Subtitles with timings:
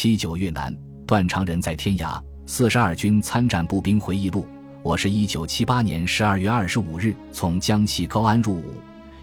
[0.00, 0.72] 七九越南，
[1.08, 2.22] 段长人在天涯。
[2.46, 4.46] 四十二军参战步兵回忆录。
[4.80, 8.74] 我是一九七八年十二月二十五日从江西高安入伍。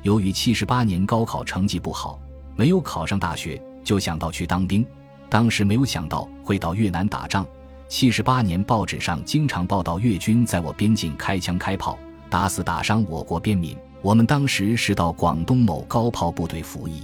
[0.04, 2.20] 由于七十八年高考成绩不好，
[2.58, 4.86] 没有考上大学，就想到去当兵。
[5.30, 7.48] 当时没有想到会到越南打仗。
[7.88, 11.98] 七十八年报纸上经常报道越军在我边境开枪开炮，
[12.30, 13.78] 打死打伤我国边民。
[14.02, 17.04] 我们当时是到广东某高炮部队服役。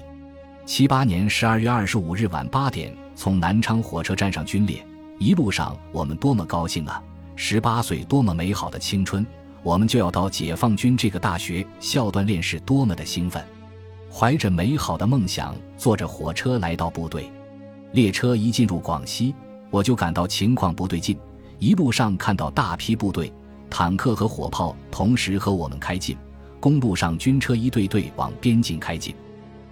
[0.66, 2.94] 七八年十二月二十五日晚八点。
[3.16, 4.86] 从南昌火车站上军列，
[5.20, 7.02] 一路上我们多么高兴啊！
[7.36, 9.26] 十八岁多么美好的青春，
[9.64, 13.44] 我们就要到解放军这个大学校锻炼是多么的兴奋！
[14.12, 17.32] 怀着美好的梦想，坐着火车来到部队。
[17.94, 19.34] 列车一进入广西，
[19.70, 21.18] 我就感到情况不对劲。
[21.60, 23.32] 一路上看到大批部队、
[23.70, 26.18] 坦克和火炮同时和我们开进，
[26.60, 29.14] 公路上军车一队队往边境开进。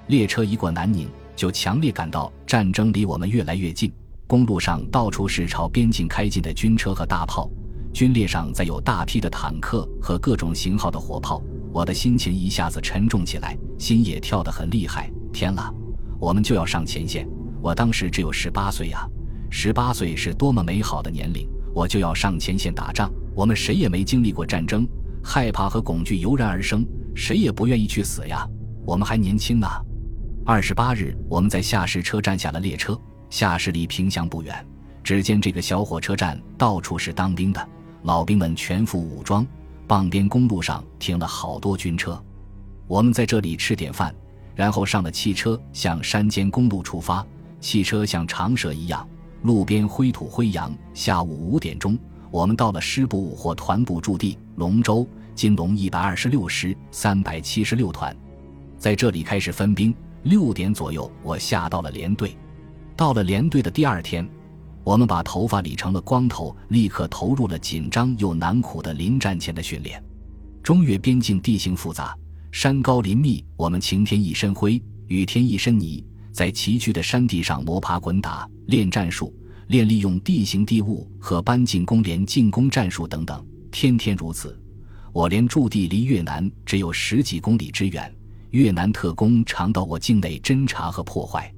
[0.08, 1.10] 列车一过南宁。
[1.40, 3.90] 就强烈感到战争离我们越来越近，
[4.28, 7.50] 公路上到处是朝边境开进的军车和大炮，
[7.94, 11.42] 军列上载有大批的坦克和各种型号的火炮，
[11.72, 15.10] 我的心情一下子沉重起来，心也跳得很厉害。
[15.32, 15.74] 天啦，
[16.20, 17.26] 我们就要上前线！
[17.62, 19.08] 我当时只有十八岁呀，
[19.50, 21.48] 十八岁是多么美好的年龄！
[21.74, 23.10] 我就要上前线打仗。
[23.34, 24.86] 我们谁也没经历过战争，
[25.24, 28.46] 害怕和恐惧油然而生，谁也不愿意去死呀。
[28.86, 29.82] 我们还年轻啊。
[30.50, 33.00] 二十八日，我们在下市车站下了列车。
[33.30, 34.66] 下市离萍乡不远，
[35.04, 37.70] 只见这个小火车站到处是当兵的
[38.02, 39.46] 老兵们，全副武装。
[39.86, 42.20] 傍边公路上停了好多军车，
[42.88, 44.12] 我们在这里吃点饭，
[44.56, 47.24] 然后上了汽车，向山间公路出发。
[47.62, 49.08] 汽车像长蛇一样，
[49.44, 50.76] 路边灰土灰扬。
[50.96, 51.96] 下午五点钟，
[52.32, 58.18] 我们到了师部或团部驻地龙州，金龙一百二十六师三百七十六团，
[58.80, 59.94] 在这里开始分兵。
[60.24, 62.36] 六点左右，我下到了连队。
[62.96, 64.28] 到了连队的第二天，
[64.84, 70.04] 我们把头发理成了光头，立刻投入了紧张又难苦的临战前的训练。
[70.62, 72.16] 中越边境地形复杂，
[72.52, 79.34] 山高林密，我们晴天一身灰，雨天一身泥，在崎岖的山地上摸爬滚打，练战术，
[79.68, 84.60] 练利用地形地物和搬进攻连进攻战术等等，天天如此。
[85.14, 88.14] 我连驻地离越南只有十几公里之远。
[88.52, 91.54] 越南特工常到我境内侦查和破坏。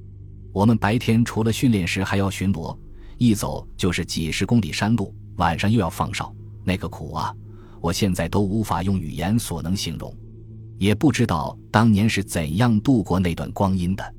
[0.51, 2.77] 我们白天除了训练时还要巡逻，
[3.17, 7.33] 一走就是几十公里山路，晚上又要放哨，那个苦啊！
[7.79, 10.13] 我现在都无法用语言所能形容，
[10.77, 14.15] 也不知道当年是怎样度过那段光阴的。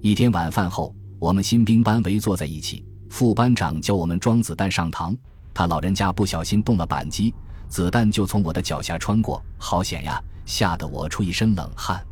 [0.00, 5.16] 一天晚饭后，我们新兵班围坐在一起，副班长教我们装子弹上膛，
[5.54, 7.34] 他老人家不小心动了扳机，
[7.68, 10.22] 子弹就从我的脚下穿过，好险呀！
[10.44, 12.04] 吓得我出一身冷汗。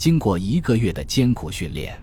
[0.00, 1.94] 经过一个月的艰苦训练，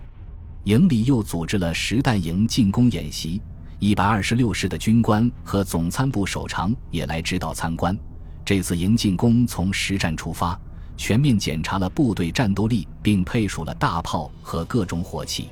[0.62, 3.42] 营里又组织了实弹营进攻演习。
[3.80, 7.98] 一百二十六师的军官和总参部首长也来指导参观。
[8.44, 10.56] 这次营进攻从实战出发，
[10.96, 15.48] 全面检查了部队战斗力，并配属了大炮和各种火器，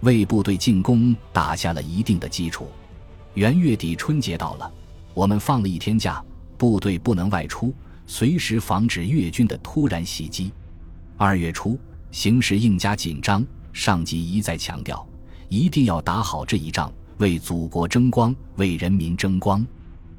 [0.00, 2.68] 为部队进攻打下了一定的基础。
[3.32, 4.70] 元月底春节到了，
[5.14, 6.22] 我们放了一天假，
[6.58, 7.72] 部队不能外出，
[8.06, 10.52] 随时防止越军的突然袭击。
[11.20, 11.76] 二月初，
[12.12, 15.04] 形势更加紧张，上级一再强调，
[15.48, 19.66] 一定要打好这一仗，为祖国争光，为人民争光。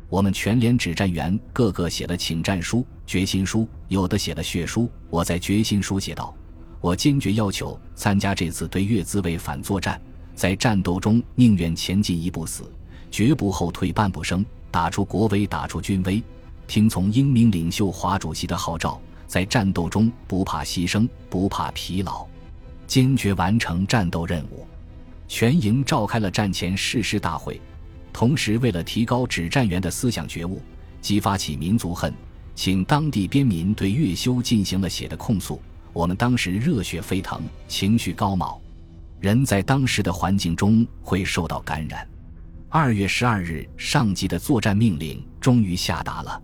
[0.09, 4.91] 我们全连指战员个个写了请战书、决心书，有的写了血书。
[5.09, 6.35] 我在决心书写道
[6.81, 10.01] ：“我坚决要求参加这次对越自卫反作战，
[10.35, 12.69] 在战斗中宁愿前进一步死，
[13.09, 16.21] 绝不后退半步生，打出国威，打出军威，
[16.67, 22.25] 听从英明领袖华主席的号召。”在战斗中不怕牺牲，不怕疲劳，
[22.87, 24.67] 坚决完成战斗任务。
[25.27, 27.61] 全营召开了战前誓师大会，
[28.11, 30.59] 同时为了提高指战员的思想觉悟，
[30.99, 32.11] 激发起民族恨，
[32.55, 35.61] 请当地边民对越修进行了血的控诉。
[35.93, 38.59] 我们当时热血沸腾，情绪高昂，
[39.19, 42.07] 人在当时的环境中会受到感染。
[42.67, 46.41] 二月十二日，上级的作战命令终于下达了。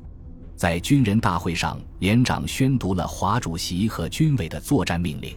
[0.56, 5.36] 在军人大会上，连长宣读了华主席和军委的作战命令，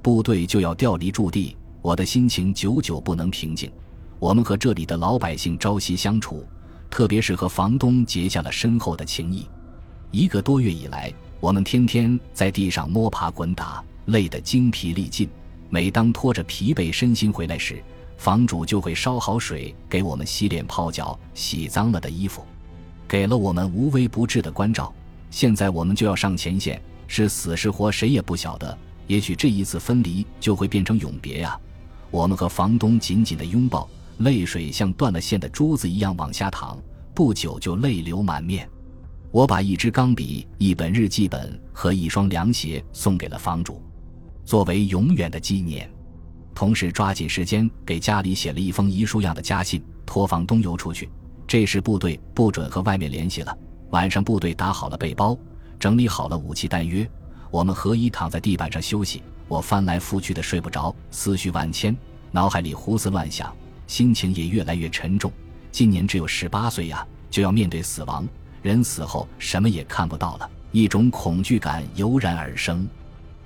[0.00, 3.70] 部队就要调离驻地，我的心情久久不能平静。
[4.20, 6.46] 我们和这里的老百姓朝夕相处，
[6.88, 9.46] 特别是和房东结下了深厚的情谊。
[10.12, 15.28] 一个多月以来，我们天天在地上摸爬滚打，累得精疲力尽。
[15.68, 17.82] 每当拖着疲惫身心回来时，
[18.16, 22.46] 房主就会烧好水给我们洗脸泡脚，洗脏了的衣服。
[23.08, 24.92] 给了我们无微不至的关照，
[25.30, 28.76] 现在我们就要上前线，是死是活谁也不晓得。
[29.06, 31.58] 也许这一次分离就会变成永别呀！
[32.10, 36.78] 我们和房东紧紧的拥抱，泪水像断了线的珠子一样往下淌，
[37.14, 38.68] 不久就泪流满面。
[39.30, 43.82] 我把一支钢笔、一本日记本和一双凉鞋送给了房主，
[44.44, 45.90] 作为永远的纪念。
[46.54, 51.10] 同时抓紧时间给家里写了一封遗书样的家信，托房东邮出去。
[51.46, 53.56] 这时部队不准和外面联系了。
[53.90, 55.36] 晚上部队打好了背包，
[55.78, 57.06] 整理好了武器弹药，
[57.50, 59.22] 我们合衣躺在地板上休息。
[59.46, 61.94] 我翻来覆去的睡不着，思绪万千，
[62.30, 63.54] 脑海里胡思乱想，
[63.86, 65.30] 心情也越来越沉重。
[65.70, 68.26] 今年只有十八岁呀，就要面对死亡，
[68.62, 72.88] 人死后什么也看不到了，一种恐惧感油然而生。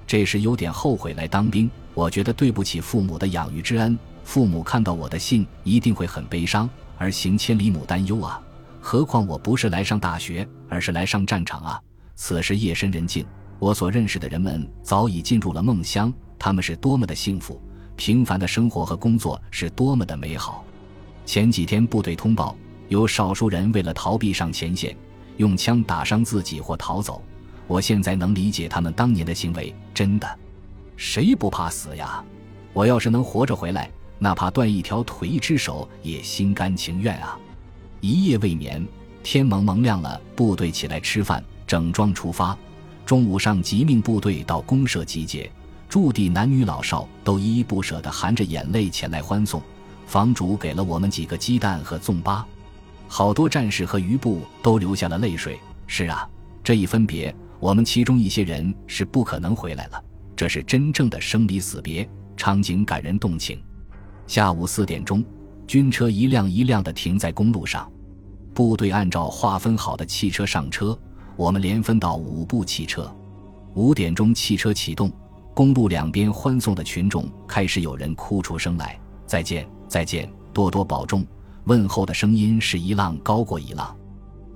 [0.06, 8.40] 这时有点后悔来当兵，我觉得对不起父母的养育之恩，父母看到我的信一定会很悲伤，而行千里母担忧啊。
[8.80, 11.80] 何况我不是来上大学，而是来上战场啊！
[12.14, 13.24] 此时夜深人静。
[13.58, 17.60] 我所认识的人们早已进入了梦乡，他们是多么的幸福，
[17.96, 20.64] 平凡的生活和工作是多么的美好。
[21.26, 22.56] 前几天部队通报，
[22.88, 24.96] 有少数人为了逃避上前线，
[25.38, 27.20] 用枪打伤自己或逃走。
[27.66, 30.38] 我现在能理解他们当年的行为，真的，
[30.96, 32.24] 谁不怕死呀？
[32.72, 37.38] 我要是能活着回来，哪怕断一条腿一只手，也心甘情愿啊！
[38.00, 38.86] 一夜未眠，
[39.22, 42.56] 天蒙蒙亮了，部队起来吃饭，整装出发。
[43.06, 45.50] 中午上即命部队到公社集结，
[45.88, 49.62] 驻地男女老少都依依不舍地含着眼泪前来欢送。
[50.06, 52.42] 房主给了我们几个鸡蛋和粽粑，
[53.06, 55.58] 好多战士和余部都流下了泪水。
[55.86, 56.28] 是啊，
[56.62, 60.02] 这一分别，我们其中一些人是不可能回来了。
[60.36, 63.60] 这是真正的生离死别，场景感人动情。
[64.28, 65.25] 下午四点钟，
[65.66, 67.90] 军车一辆一辆地停在公路上，
[68.52, 70.96] 部队按照划分好的汽车上车。
[71.34, 73.10] 我们连分到五部汽车，
[73.72, 75.10] 五点钟汽车启动，
[75.54, 81.26] 公路两边欢送的群众开始有人哭出声来：“再见，再见，多多保重。”
[81.64, 83.96] 问候的声音是一浪高过一浪。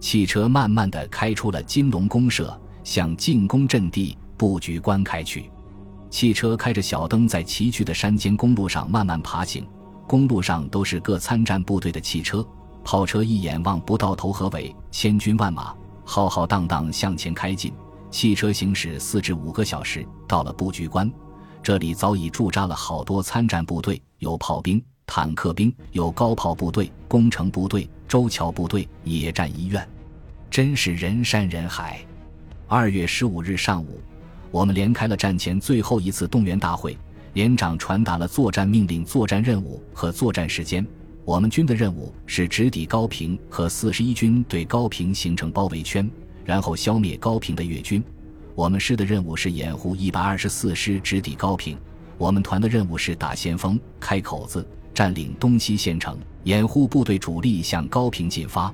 [0.01, 5.51] 汽车慢慢的开出了金龙公社，向进攻阵地布局关开去。
[6.13, 9.67] 汽车开着小灯在崎岖的山间公路上慢慢爬行，
[10.07, 12.47] 公路上都是各参战部队的汽车，
[12.85, 15.75] 炮车一眼望不到头和尾，千军万马。
[16.05, 17.73] 浩浩荡荡向前开进，
[18.11, 21.11] 汽车行驶四至五个小时，到了布局关。
[21.63, 29.89] 这里早已驻扎了好多参战部队，有炮兵、坦克兵，有高炮部队、工程部队、舟桥部队、野战医院，
[30.51, 32.05] 真是人山人海。
[32.69, 33.99] 二月十五日上午，
[34.53, 36.97] 我们连开了战前最后一次动员大会，
[37.33, 40.87] 连长传达了作战命令、作战任务和作战时间。
[41.25, 46.09] 我们军的任务是直抵高平和四十一军对高平形成包围圈，
[46.45, 48.05] 然后消灭高平的越军。
[48.55, 51.79] 我们师的任务是掩护一百二十四师直抵高平。
[52.19, 58.71] 我们团的任务是打先锋、开口子、占领东西县城，掩护部队主力向高平进发。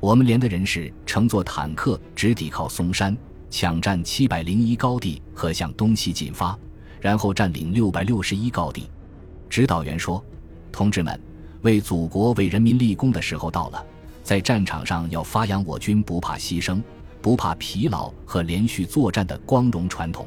[0.00, 3.16] 我们连的人是乘坐坦克直抵靠松山，
[3.50, 6.58] 抢占七百零一高地和向东西进发，
[7.00, 8.88] 然后占领六百六十一高地。
[9.48, 10.24] 指导员说
[10.72, 11.20] ：“同志们。”
[11.62, 13.84] 为祖国、为人民立功的时候到了，
[14.22, 16.82] 在战场上要发扬我军不怕牺牲、
[17.20, 20.26] 不怕疲劳和连续作战的光荣传统。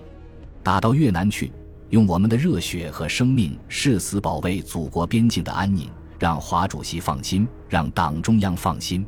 [0.62, 1.52] 打到越南去，
[1.90, 5.90] 用我们的热血和生命誓死保卫祖国边境的安宁，
[6.20, 9.03] 让华主席放心，让党中央放心。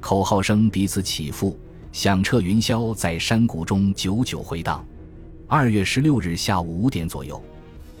[0.00, 1.56] 口号声彼此起伏，
[1.92, 4.84] 响彻云霄，在山谷中久久回荡。
[5.46, 7.40] 二月十六日下午五点左右，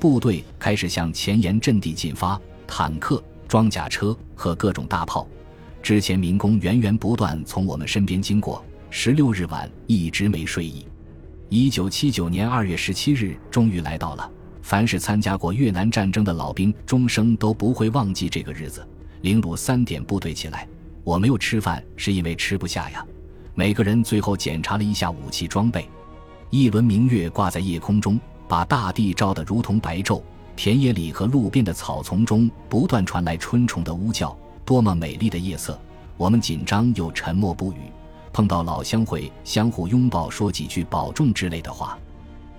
[0.00, 3.22] 部队开始向前沿阵地进发，坦克。
[3.46, 5.28] 装甲车和各种大炮，
[5.82, 8.64] 之前民工源源不断从我们身边经过。
[8.88, 10.86] 十六日晚一直没睡意。
[11.50, 14.30] 一九七九年二月十七日终于来到了。
[14.62, 18.82] 凡是参加过越南战争的老兵，终生都不会忘记这个日子。
[19.20, 20.66] 凌晨三点部队起来，
[21.04, 23.06] 我没有吃饭，是因为吃不下呀。
[23.54, 25.86] 每个人最后检查了一下武器装备。
[26.48, 28.18] 一轮明月挂在夜空中，
[28.48, 30.22] 把大地照得如同白昼。
[30.56, 35.78] 田野里和路边的草丛中不断传来春虫的呜叫，多么美丽的夜色！
[36.16, 37.90] 我们紧张又沉默不语，
[38.32, 41.98] 碰到老乡会相互拥抱，说几句保重之类的话。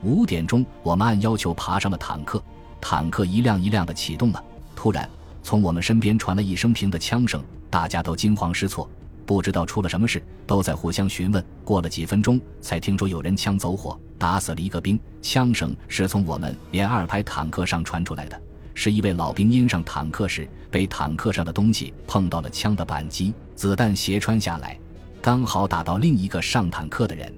[0.04, 2.44] 五点钟，我们按要求爬上了坦克，
[2.82, 4.44] 坦克一辆一辆的启动了。
[4.76, 5.10] 突然，
[5.42, 8.88] 从我们身边传来一声平的枪声，大家都惊慌失措。
[9.26, 11.44] 不知道出了什么事，都在互相询问。
[11.64, 15.00] 过了几分钟，才听说有人枪走火，打死了一个兵。
[15.22, 18.42] 枪声是从我们连二排坦克上传出来的，
[18.74, 24.78] 是一位老兵因上坦克时被坦克上的东西碰到了枪的扳机，子弹斜穿下来，
[25.22, 27.34] 刚好打到另一个上坦克的人。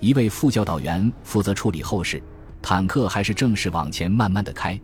[0.00, 2.20] 一位副教导员负责处理后事，
[2.60, 4.78] 坦克还是正式往前慢慢的开。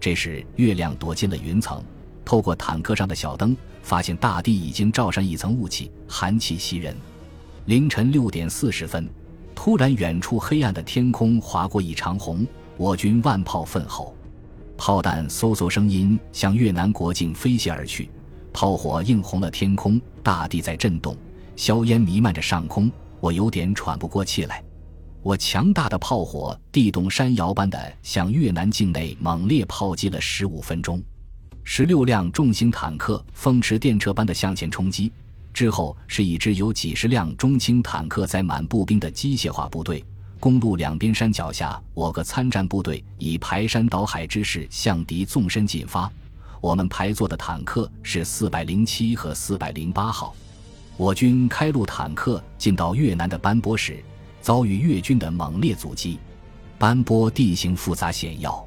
[0.00, 1.82] 这时月亮躲进了云层，
[2.24, 6.96] 透过坦克上的小灯，发现大地已经罩上一层雾气，寒气袭人。
[7.66, 9.08] 凌晨六点四十分，
[9.54, 14.14] 突然远处黑暗的天空划过一长虹，我军万炮奋吼，
[14.76, 18.10] 炮弹嗖嗖声音向越南国境飞泻而去，
[18.52, 21.16] 炮火映红了天空，大地在震动，
[21.56, 22.90] 硝烟弥漫着上空，
[23.20, 24.62] 我有点喘不过气来。
[25.22, 31.02] 我强大的炮火地动山摇般的向越南境内猛烈炮击了十五分钟，
[31.64, 35.10] 十六辆重型坦克风驰电掣般的向前冲击。
[35.52, 40.04] 之后是一支有几十辆中轻坦克载满步兵的机械化部队。
[40.38, 46.10] 公路两边山脚下，我个参战部队以排山倒海之势向敌纵深进发。
[46.60, 50.34] 我们排坐的坦克是四百零七和四百零八号。
[50.96, 54.04] 我军开路坦克进到越南的班波时。
[54.42, 56.18] 遭遇越军的猛烈阻击，
[56.76, 58.62] 班波地形复杂险要，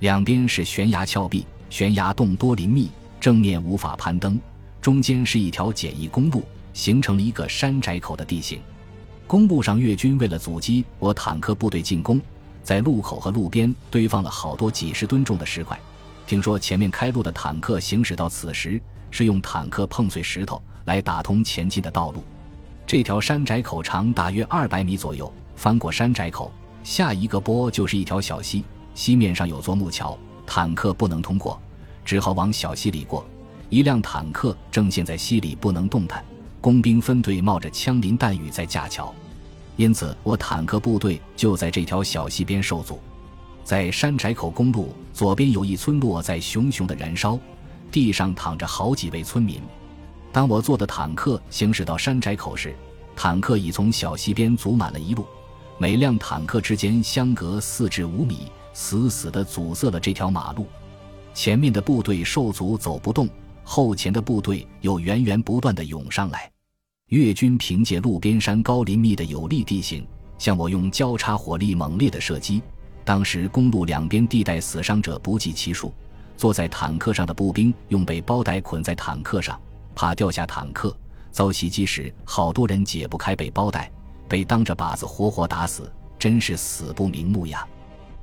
[0.00, 4.38] 两边是悬崖峭壁，悬崖洞多林密，正面无法攀登，
[4.80, 6.42] 中间是一条简易公路，
[6.72, 8.60] 形成了一个山窄口的地形。
[9.26, 12.20] 公路上越军为了阻击我坦克部队进攻，
[12.62, 15.78] 在路口和路边堆放了好多几十吨重的石块。
[16.26, 18.80] 听说前面开路的坦克行驶到此时，
[19.10, 22.22] 是用坦克碰碎石头来打通前进的道路。
[22.86, 26.52] 这条山窄口长大约二百米左右，翻过山窄口，
[26.84, 30.16] 下一个坡就是一条小溪，溪面上有座木桥，
[30.46, 31.60] 坦克不能通过，
[32.04, 33.26] 只好往小溪里过。
[33.68, 36.24] 一辆坦克正陷在溪里不能动弹，
[36.60, 39.12] 工兵分队冒着枪林弹雨在架桥，
[39.74, 43.00] 因此我坦克部队就在这条小溪边受阻。
[43.64, 47.36] 在山窄口公路左边有一村落在熊熊的燃烧，
[47.90, 49.60] 地上躺着好几位村民。
[50.30, 52.76] 当我坐的坦克行驶到山窄口时，
[53.16, 55.26] 坦克已从小溪边阻满了一路，
[55.78, 60.66] 每辆坦克之间相隔四至五米，死死地阻塞了这条马路。
[61.32, 63.26] 前面的部队受阻走不动，
[63.64, 66.52] 后前的部队又源源不断地涌上来。
[67.08, 70.06] 越军凭借路边山高林密的有利地形，
[70.38, 72.62] 向我用交叉火力猛烈的射击。
[73.02, 75.90] 当时公路两边地带死伤者不计其数，
[76.36, 79.58] 坐在坦克上的步兵用被包带捆在坦克上。
[79.94, 80.94] 怕掉下坦克
[81.30, 83.90] 遭袭击时，好多人解不开被包带，
[84.28, 87.66] 被当着靶子活活打死，真是死不瞑目呀！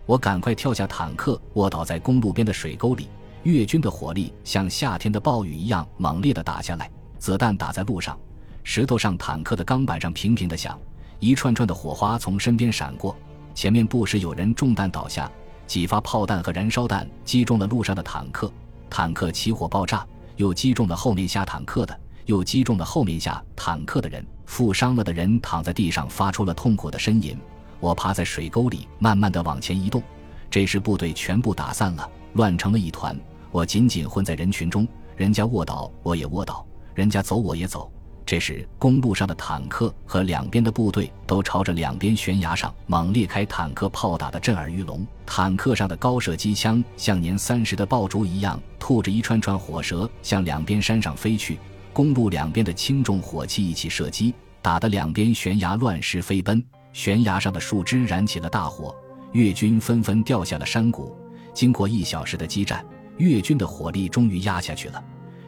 [0.05, 3.09] 我赶快跳下坦克，卧倒在公路边的水沟里。
[3.43, 8.17] 越军的火力像夏天的暴雨一样猛烈地打下来，子弹打在路上，
[8.63, 10.79] 石头上、坦克的钢板上频频地响，
[11.19, 13.15] 一串串的火花从身边闪过。
[13.53, 15.29] 前面不时有人中弹倒下，
[15.67, 18.51] 几发炮弹和燃烧弹击中了路上的坦克，
[18.89, 20.05] 坦克起火爆炸。
[20.37, 27.37] 又击中了后面下坦克的，又击中了后面下坦克的人，负伤了的人躺在地上，发出了痛苦的呻吟。
[27.83, 30.01] 我爬在水沟里，慢慢的往前移动。
[30.49, 33.13] 这时部队全部打散了，乱成了一团。
[33.51, 34.87] 我紧紧混在人群中，
[35.17, 37.91] 人家卧倒，我也卧倒；人家走，我也走。
[38.25, 45.05] 这时，公路上的坦克和两边的部队都朝着两边悬崖上猛烈开坦克炮，打得震耳欲聋。
[45.25, 51.59] 坦克上的高射机枪像年三十的爆竹一样，吐着一串串火舌向两边山上飞去。
[51.91, 58.95] 公路两边的轻重火器一起射击，打得两边悬崖乱石飞奔，悬崖上的树枝燃起了大火。
[59.33, 61.17] 越军纷纷掉下了山谷。
[61.53, 62.85] 经过一小时的激战，
[63.17, 65.03] 越军的火力终于压下去了，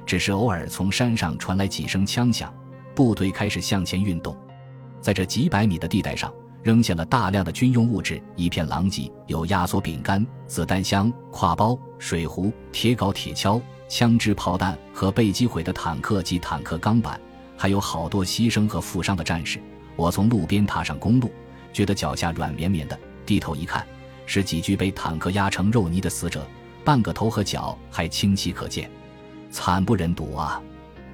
[0.06, 2.54] 只是偶尔从山上传来几声枪响。
[2.96, 4.36] 部队开始向前运动，
[5.02, 6.34] 在这几百米的地带上，
[6.64, 9.12] 扔下了大量的军用物质，一片狼藉。
[9.28, 17.20] 有压缩饼干、子弹箱、挎包、水壶、铁镐、铁锹、枪支、炮弹和被击毁的坦克及坦克钢板，
[17.56, 19.62] 还有好多牺牲和负伤的战士。
[19.96, 21.32] 我从路边踏上公路，
[21.72, 23.86] 觉得脚下软绵绵的，低头一看，
[24.26, 26.46] 是几具被坦克压成肉泥的死者，
[26.84, 28.90] 半个头和脚还清晰可见，
[29.50, 30.62] 惨不忍睹啊！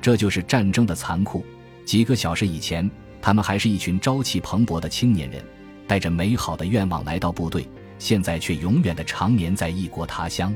[0.02, 1.46] 这就是战争的残酷。
[1.86, 2.90] 几个小时以前，
[3.22, 5.44] 他们还是一群朝气蓬勃的青年人，
[5.88, 7.68] 带着美好的愿望来到部队，
[8.00, 10.54] 现在却永远的长眠在异国他乡。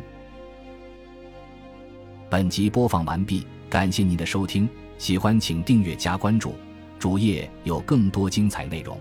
[2.28, 4.68] 本集播放完毕，感谢您的收听，
[4.98, 6.56] 喜欢请订阅加关注，
[7.06, 9.00] 主页有更多精彩内容。